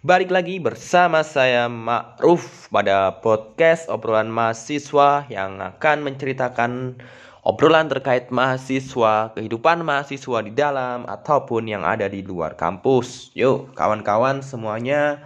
[0.00, 6.96] Balik lagi bersama saya Ma'ruf pada podcast obrolan mahasiswa yang akan menceritakan
[7.44, 13.28] obrolan terkait mahasiswa, kehidupan mahasiswa di dalam ataupun yang ada di luar kampus.
[13.36, 15.20] Yuk, kawan-kawan semuanya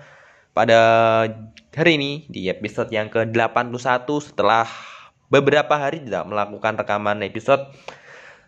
[0.58, 0.82] pada
[1.70, 3.78] hari ini di episode yang ke-81
[4.26, 4.66] setelah
[5.30, 7.62] beberapa hari tidak melakukan rekaman episode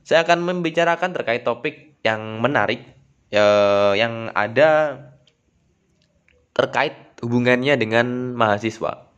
[0.03, 2.83] saya akan membicarakan terkait topik yang menarik
[3.31, 4.99] eh, yang ada
[6.57, 9.13] terkait hubungannya dengan mahasiswa.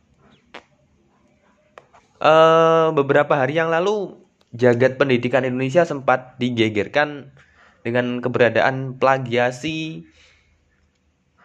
[2.19, 4.19] Uh, beberapa hari yang lalu,
[4.51, 7.31] jagat pendidikan Indonesia sempat digegerkan
[7.79, 10.03] dengan keberadaan plagiasi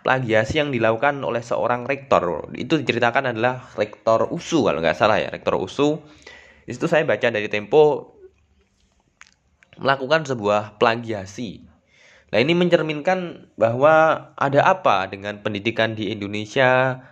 [0.04, 2.50] plagiasi yang dilakukan oleh seorang rektor.
[2.58, 6.02] Itu diceritakan adalah rektor USU kalau nggak salah ya, rektor USU.
[6.66, 8.12] Di situ saya baca dari Tempo
[9.78, 11.73] melakukan sebuah plagiasi
[12.32, 17.02] Nah, ini mencerminkan bahwa ada apa dengan pendidikan di Indonesia?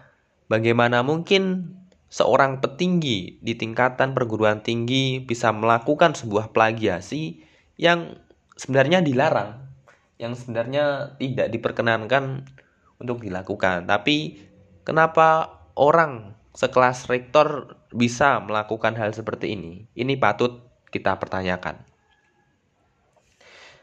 [0.49, 1.75] Bagaimana mungkin
[2.13, 7.41] seorang petinggi di tingkatan perguruan tinggi bisa melakukan sebuah plagiasi
[7.81, 8.21] yang
[8.61, 9.65] sebenarnya dilarang,
[10.21, 12.45] yang sebenarnya tidak diperkenankan
[13.01, 13.89] untuk dilakukan.
[13.89, 14.45] Tapi
[14.85, 19.89] kenapa orang sekelas rektor bisa melakukan hal seperti ini?
[19.97, 21.92] Ini patut kita pertanyakan.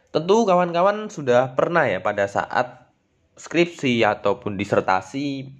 [0.09, 2.89] Tentu kawan-kawan sudah pernah ya pada saat
[3.37, 5.53] skripsi ataupun disertasi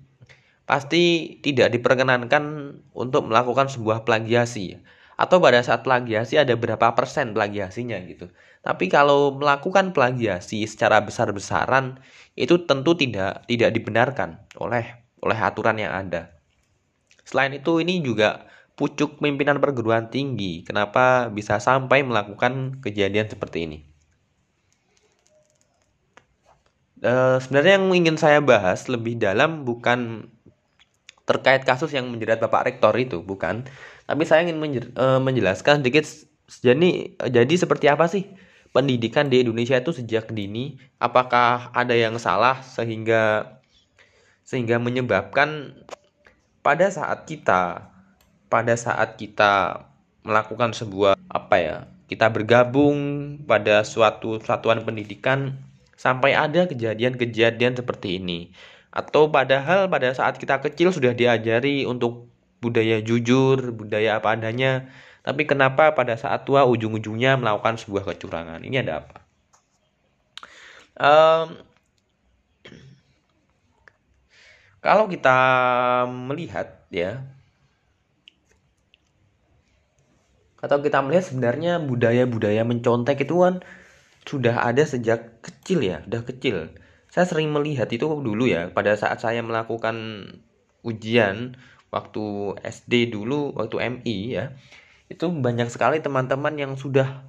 [0.66, 4.82] pasti tidak diperkenankan untuk melakukan sebuah plagiasi
[5.20, 8.32] atau pada saat plagiasi ada berapa persen plagiasinya gitu.
[8.66, 12.02] Tapi kalau melakukan plagiasi secara besar-besaran
[12.34, 16.42] itu tentu tidak tidak dibenarkan oleh oleh aturan yang ada.
[17.22, 23.89] Selain itu ini juga pucuk pimpinan perguruan tinggi kenapa bisa sampai melakukan kejadian seperti ini.
[27.00, 30.28] Uh, sebenarnya yang ingin saya bahas lebih dalam bukan
[31.24, 33.64] terkait kasus yang menjerat Bapak Rektor itu, bukan.
[34.04, 34.60] Tapi saya ingin
[35.00, 36.04] uh, menjelaskan sedikit
[36.50, 38.26] jadi jadi seperti apa sih
[38.74, 40.82] pendidikan di Indonesia itu sejak dini?
[40.98, 43.56] Apakah ada yang salah sehingga
[44.44, 45.78] sehingga menyebabkan
[46.66, 47.86] pada saat kita
[48.50, 49.86] pada saat kita
[50.26, 51.78] melakukan sebuah apa ya
[52.10, 52.98] kita bergabung
[53.46, 55.54] pada suatu satuan pendidikan
[56.00, 58.56] sampai ada kejadian-kejadian seperti ini.
[58.88, 62.32] Atau padahal pada saat kita kecil sudah diajari untuk
[62.64, 64.88] budaya jujur, budaya apa adanya,
[65.28, 68.64] tapi kenapa pada saat tua ujung-ujungnya melakukan sebuah kecurangan?
[68.64, 69.18] Ini ada apa?
[71.00, 71.48] Um,
[74.80, 75.38] kalau kita
[76.08, 77.28] melihat ya,
[80.60, 83.64] atau kita melihat sebenarnya budaya-budaya mencontek itu kan
[84.28, 86.56] sudah ada sejak kecil ya, sudah kecil.
[87.10, 90.28] Saya sering melihat itu dulu ya, pada saat saya melakukan
[90.86, 91.58] ujian
[91.90, 94.46] waktu SD dulu, waktu MI ya,
[95.10, 97.26] itu banyak sekali teman-teman yang sudah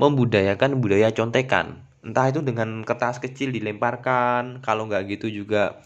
[0.00, 1.84] membudayakan budaya contekan.
[2.00, 5.84] Entah itu dengan kertas kecil dilemparkan, kalau nggak gitu juga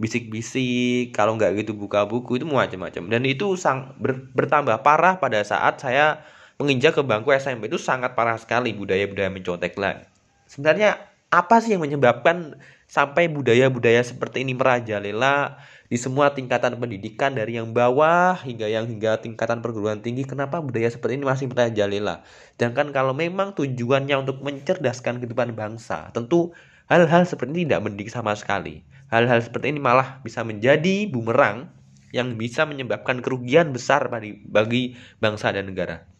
[0.00, 3.12] bisik-bisik, kalau nggak gitu buka buku itu macam-macam.
[3.12, 6.24] Dan itu sang ber, bertambah parah pada saat saya
[6.60, 10.04] menginjak ke bangku SMP itu sangat parah sekali budaya-budaya mencontek lah.
[10.44, 11.00] Sebenarnya
[11.32, 15.56] apa sih yang menyebabkan sampai budaya-budaya seperti ini merajalela
[15.88, 20.28] di semua tingkatan pendidikan dari yang bawah hingga yang hingga tingkatan perguruan tinggi?
[20.28, 22.28] Kenapa budaya seperti ini masih merajalela?
[22.60, 26.52] Sedangkan kalau memang tujuannya untuk mencerdaskan kehidupan bangsa tentu
[26.92, 28.84] hal-hal seperti ini tidak mendidik sama sekali.
[29.08, 31.72] Hal-hal seperti ini malah bisa menjadi bumerang
[32.12, 36.10] yang bisa menyebabkan kerugian besar bagi, bagi bangsa dan negara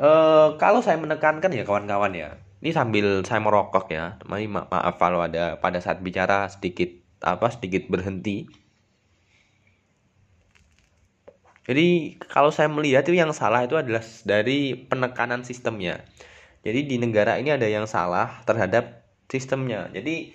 [0.00, 5.20] Uh, kalau saya menekankan ya kawan-kawan ya, ini sambil saya merokok ya, ma maaf kalau
[5.20, 6.88] ada pada saat bicara sedikit
[7.20, 8.48] apa sedikit berhenti.
[11.68, 16.00] Jadi kalau saya melihat itu yang salah itu adalah dari penekanan sistemnya.
[16.64, 19.92] Jadi di negara ini ada yang salah terhadap sistemnya.
[19.92, 20.32] Jadi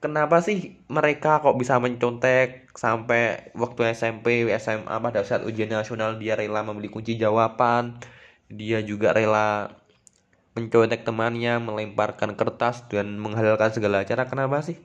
[0.00, 6.32] kenapa sih mereka kok bisa mencontek sampai waktu SMP, SMA pada saat ujian nasional dia
[6.32, 8.00] rela membeli kunci jawaban
[8.48, 9.76] dia juga rela
[10.56, 14.26] mencontek temannya, melemparkan kertas dan menghalalkan segala cara.
[14.26, 14.80] Kenapa sih?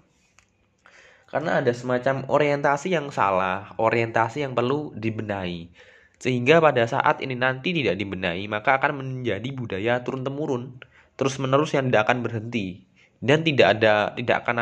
[1.34, 5.74] Karena ada semacam orientasi yang salah, orientasi yang perlu dibenahi.
[6.22, 10.78] Sehingga pada saat ini nanti tidak dibenahi, maka akan menjadi budaya turun-temurun,
[11.18, 12.86] terus-menerus yang tidak akan berhenti
[13.24, 14.56] dan tidak ada tidak akan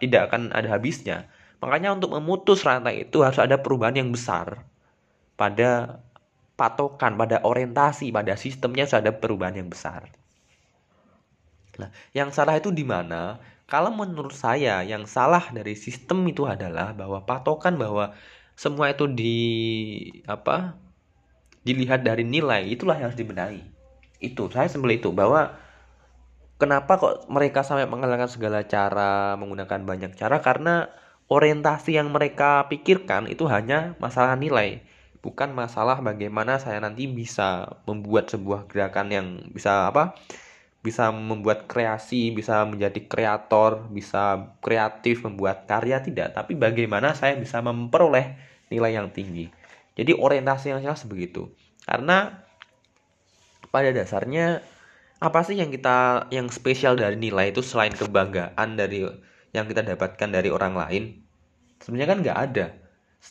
[0.00, 1.28] tidak akan ada habisnya.
[1.60, 4.64] Makanya untuk memutus rantai itu harus ada perubahan yang besar
[5.36, 6.00] pada
[6.56, 10.08] patokan, pada orientasi, pada sistemnya sudah ada perubahan yang besar.
[11.76, 13.36] Nah, yang salah itu di mana?
[13.66, 18.14] kalau menurut saya yang salah dari sistem itu adalah bahwa patokan bahwa
[18.54, 19.38] semua itu di
[20.24, 20.78] apa
[21.66, 23.60] dilihat dari nilai itulah yang harus dibenahi
[24.22, 25.58] itu saya sembel itu bahwa
[26.62, 30.88] kenapa kok mereka sampai mengalahkan segala cara menggunakan banyak cara karena
[31.26, 34.86] orientasi yang mereka pikirkan itu hanya masalah nilai
[35.26, 40.14] bukan masalah bagaimana saya nanti bisa membuat sebuah gerakan yang bisa apa
[40.86, 47.58] bisa membuat kreasi, bisa menjadi kreator, bisa kreatif, membuat karya tidak, tapi bagaimana saya bisa
[47.58, 48.38] memperoleh
[48.70, 49.50] nilai yang tinggi.
[49.98, 51.50] Jadi orientasi yang jelas begitu.
[51.82, 52.38] Karena
[53.74, 54.62] pada dasarnya
[55.18, 59.02] apa sih yang kita yang spesial dari nilai itu selain kebanggaan dari
[59.50, 61.18] yang kita dapatkan dari orang lain?
[61.82, 62.66] Sebenarnya kan nggak ada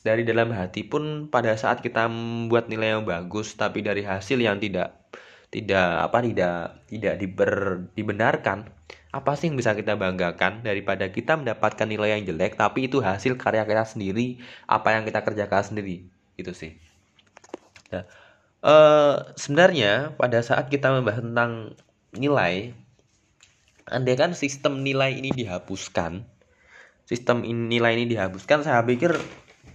[0.03, 4.59] dari dalam hati pun pada saat kita membuat nilai yang bagus tapi dari hasil yang
[4.59, 5.05] tidak
[5.49, 7.53] tidak apa tidak tidak diber,
[7.95, 8.67] dibenarkan
[9.15, 13.39] apa sih yang bisa kita banggakan daripada kita mendapatkan nilai yang jelek tapi itu hasil
[13.39, 16.03] karya kita sendiri apa yang kita kerjakan sendiri
[16.35, 16.75] itu sih
[17.87, 18.03] ya.
[18.59, 21.51] uh, sebenarnya pada saat kita membahas tentang
[22.11, 22.75] nilai
[23.87, 26.27] andai kan sistem nilai ini dihapuskan
[27.07, 29.15] sistem nilai ini dihapuskan saya pikir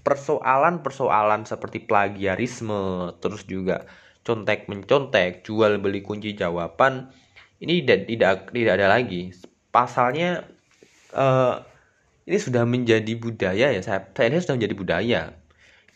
[0.00, 3.84] persoalan-persoalan seperti plagiarisme terus juga
[4.24, 7.08] contek mencontek jual beli kunci jawaban
[7.60, 9.32] ini tidak tidak tidak ada lagi.
[9.68, 10.48] Pasalnya
[11.12, 11.60] uh,
[12.24, 15.22] ini sudah menjadi budaya ya saya saya ini sudah menjadi budaya.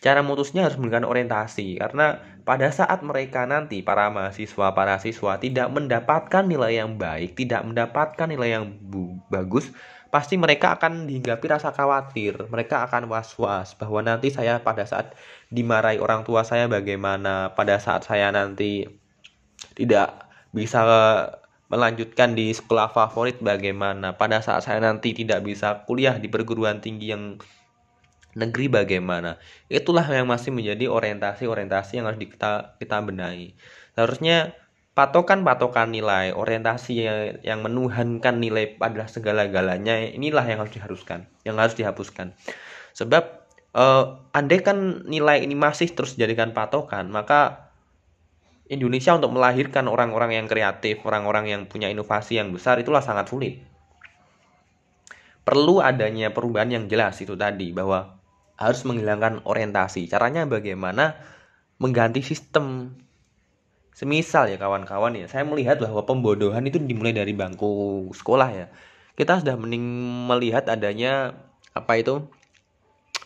[0.05, 5.73] Cara mutusnya harus menggunakan orientasi karena pada saat mereka nanti para mahasiswa para siswa tidak
[5.73, 8.77] mendapatkan nilai yang baik tidak mendapatkan nilai yang
[9.33, 9.73] bagus
[10.15, 12.47] pasti mereka akan dihinggapi rasa khawatir.
[12.47, 15.19] Mereka akan was-was bahwa nanti saya pada saat
[15.51, 18.87] dimarahi orang tua saya bagaimana, pada saat saya nanti
[19.75, 20.87] tidak bisa
[21.67, 27.11] melanjutkan di sekolah favorit bagaimana, pada saat saya nanti tidak bisa kuliah di perguruan tinggi
[27.11, 27.35] yang
[28.39, 29.43] negeri bagaimana.
[29.67, 33.59] Itulah yang masih menjadi orientasi-orientasi yang harus kita kita benahi.
[33.99, 34.55] Seharusnya
[34.95, 36.93] patokan-patokan nilai, orientasi
[37.43, 42.33] yang, menuhankan nilai adalah segala-galanya, inilah yang harus diharuskan, yang harus dihapuskan.
[42.95, 43.43] Sebab
[43.75, 47.71] uh, andai kan nilai ini masih terus dijadikan patokan, maka
[48.71, 53.61] Indonesia untuk melahirkan orang-orang yang kreatif, orang-orang yang punya inovasi yang besar itulah sangat sulit.
[55.45, 58.17] Perlu adanya perubahan yang jelas itu tadi bahwa
[58.57, 60.09] harus menghilangkan orientasi.
[60.09, 61.19] Caranya bagaimana
[61.77, 62.97] mengganti sistem
[63.95, 68.67] Semisal ya kawan-kawan ya, saya melihat bahwa pembodohan itu dimulai dari bangku sekolah ya.
[69.15, 69.87] Kita sudah mending
[70.27, 71.39] melihat adanya
[71.71, 72.27] apa itu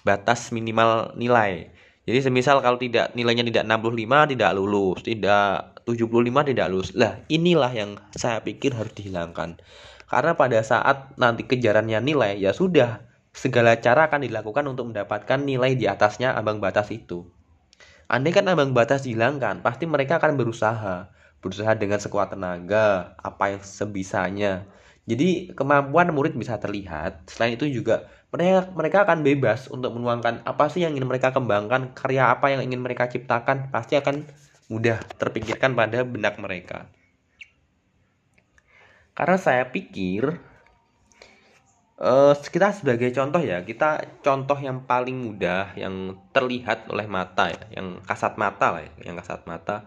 [0.04, 1.72] batas minimal nilai.
[2.04, 6.92] Jadi semisal kalau tidak nilainya tidak 65 tidak lulus, tidak 75 tidak lulus.
[6.92, 9.60] Lah, inilah yang saya pikir harus dihilangkan.
[10.08, 15.76] Karena pada saat nanti kejarannya nilai ya sudah segala cara akan dilakukan untuk mendapatkan nilai
[15.76, 17.28] di atasnya ambang batas itu.
[18.08, 21.12] Andai kan ambang batas dihilangkan, pasti mereka akan berusaha,
[21.44, 24.64] berusaha dengan sekuat tenaga, apa yang sebisanya.
[25.04, 27.28] Jadi kemampuan murid bisa terlihat.
[27.28, 31.92] Selain itu juga mereka mereka akan bebas untuk menuangkan apa sih yang ingin mereka kembangkan,
[31.92, 34.24] karya apa yang ingin mereka ciptakan, pasti akan
[34.72, 36.88] mudah terpikirkan pada benak mereka.
[39.12, 40.40] Karena saya pikir
[41.98, 47.62] uh, kita sebagai contoh ya kita contoh yang paling mudah yang terlihat oleh mata ya
[47.74, 49.86] yang kasat mata lah ya, yang kasat mata.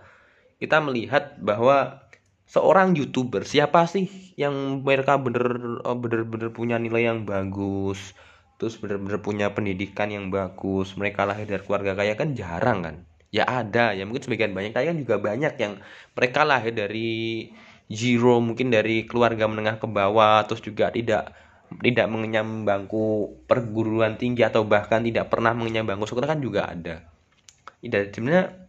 [0.61, 2.05] Kita melihat bahwa
[2.45, 8.13] seorang youtuber siapa sih yang mereka bener eh, bener-bener punya nilai yang bagus
[8.61, 12.95] terus bener-bener punya pendidikan yang bagus mereka lahir dari keluarga kaya kan jarang kan?
[13.31, 15.73] Ya ada ya mungkin sebagian banyak kaya kan juga banyak yang
[16.13, 17.49] mereka lahir dari
[17.89, 21.33] zero mungkin dari keluarga menengah ke bawah terus juga tidak
[21.79, 27.07] tidak mengenyam bangku perguruan tinggi atau bahkan tidak pernah mengenyam bangku sekolah kan juga ada.
[27.79, 28.61] Tidak sebenarnya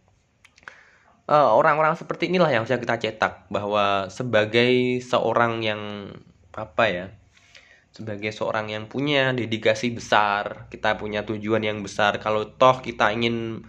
[1.27, 6.11] uh, orang-orang seperti inilah yang bisa kita cetak bahwa sebagai seorang yang
[6.53, 7.05] apa ya
[7.93, 13.61] sebagai seorang yang punya dedikasi besar kita punya tujuan yang besar kalau toh kita ingin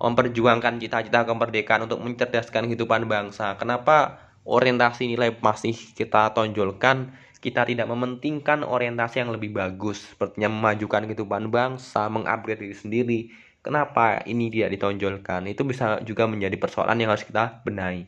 [0.00, 7.88] memperjuangkan cita-cita kemerdekaan untuk mencerdaskan kehidupan bangsa kenapa orientasi nilai masih kita tonjolkan kita tidak
[7.88, 13.20] mementingkan orientasi yang lebih bagus sepertinya memajukan kehidupan bangsa, mengupgrade diri sendiri.
[13.64, 15.48] Kenapa ini tidak ditonjolkan?
[15.48, 18.04] Itu bisa juga menjadi persoalan yang harus kita benahi.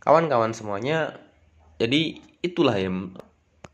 [0.00, 1.20] Kawan-kawan semuanya,
[1.76, 3.16] jadi itulah yang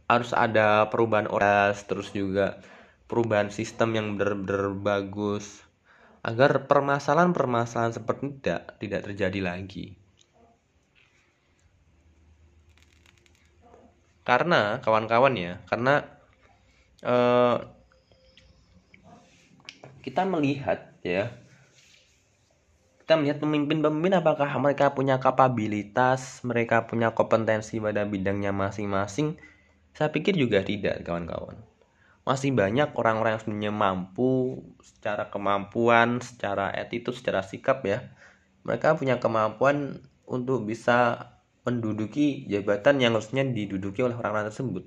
[0.07, 2.63] harus ada perubahan oras terus juga
[3.11, 5.63] perubahan sistem yang benar-benar bagus
[6.27, 10.06] agar permasalahan-permasalahan seperti tidak tidak terjadi lagi.
[14.27, 16.03] Karena kawan-kawan ya karena
[17.07, 17.63] uh,
[20.03, 21.31] kita melihat ya
[23.07, 29.39] kita melihat pemimpin-pemimpin apakah mereka punya kapabilitas mereka punya kompetensi pada bidangnya masing-masing?
[29.95, 31.55] Saya pikir juga tidak kawan-kawan.
[32.27, 38.11] Masih banyak orang-orang yang sebenarnya mampu secara kemampuan secara attitude secara sikap ya.
[38.67, 41.31] Mereka punya kemampuan untuk bisa
[41.67, 44.85] menduduki jabatan yang harusnya diduduki oleh orang-orang tersebut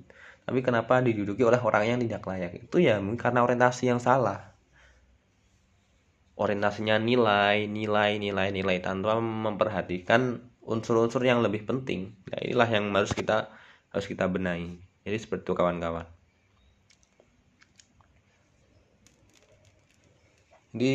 [0.48, 4.50] tapi kenapa diduduki oleh orang yang tidak layak itu ya karena orientasi yang salah
[6.40, 12.16] orientasinya nilai, nilai, nilai, nilai tanpa memperhatikan unsur-unsur yang lebih penting.
[12.32, 13.52] Nah, inilah yang harus kita
[13.92, 14.80] harus kita benahi.
[15.04, 16.08] Jadi seperti itu kawan-kawan.
[20.72, 20.94] Jadi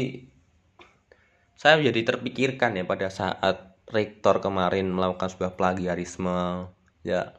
[1.60, 6.70] saya jadi terpikirkan ya pada saat rektor kemarin melakukan sebuah plagiarisme
[7.06, 7.38] ya.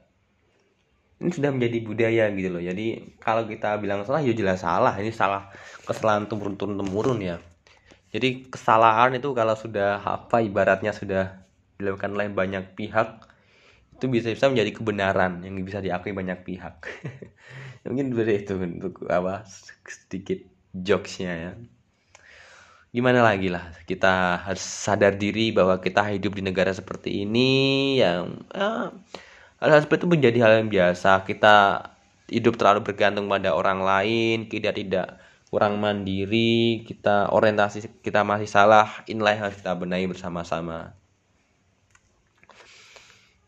[1.17, 2.62] Ini sudah menjadi budaya gitu loh.
[2.62, 4.95] Jadi kalau kita bilang salah ya jelas salah.
[5.00, 5.49] Ini salah
[5.88, 7.41] kesalahan turun temurun ya.
[8.12, 11.43] Jadi kesalahan itu kalau sudah apa ibaratnya sudah
[11.76, 13.29] dilakukan oleh banyak pihak
[13.97, 16.85] itu bisa bisa menjadi kebenaran yang bisa diakui banyak pihak.
[17.88, 19.49] Mungkin dari itu untuk apa
[19.88, 20.45] sedikit
[20.76, 21.53] jokesnya ya
[22.97, 28.41] gimana lagi lah kita harus sadar diri bahwa kita hidup di negara seperti ini yang
[28.57, 28.88] ya,
[29.61, 31.21] hal-hal seperti itu menjadi hal yang biasa.
[31.29, 31.57] Kita
[32.33, 35.21] hidup terlalu bergantung pada orang lain kita tidak
[35.53, 39.05] kurang mandiri kita orientasi kita masih salah.
[39.05, 40.97] Inilah yang harus kita benahi bersama-sama.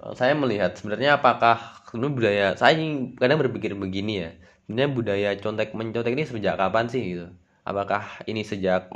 [0.04, 2.76] Eh, saya melihat sebenarnya apakah sebenarnya budaya saya
[3.16, 4.30] kadang berpikir begini ya.
[4.68, 7.26] Sebenarnya budaya contek mencontek ini sejak kapan sih gitu?
[7.64, 8.92] Apakah ini sejak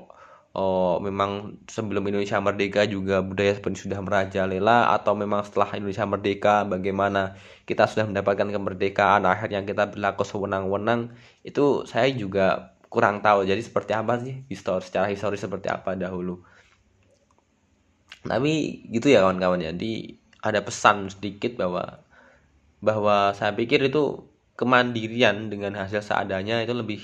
[0.53, 6.55] oh memang sebelum Indonesia merdeka juga budaya seperti sudah merajalela atau memang setelah Indonesia merdeka
[6.69, 13.49] bagaimana kita sudah mendapatkan kemerdekaan akhirnya kita berlaku sewenang-wenang itu saya juga kurang tahu.
[13.49, 16.45] Jadi seperti apa sih histori secara histori seperti apa dahulu?
[18.23, 19.93] Tapi gitu ya kawan-kawan jadi
[20.45, 22.05] ada pesan sedikit bahwa
[22.85, 27.01] bahwa saya pikir itu kemandirian dengan hasil seadanya itu lebih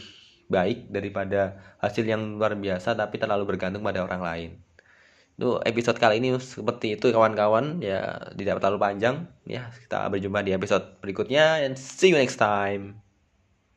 [0.48, 4.50] baik daripada hasil yang luar biasa tapi terlalu bergantung pada orang lain.
[5.38, 7.78] Itu episode kali ini seperti itu kawan-kawan.
[7.78, 9.30] Ya tidak terlalu panjang.
[9.46, 12.98] Ya kita berjumpa di episode berikutnya and see you next time